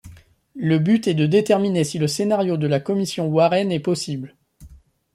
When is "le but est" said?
0.55-1.13